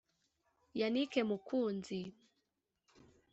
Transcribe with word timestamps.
Yanick 0.79 1.13
Mukunzi 1.29 1.99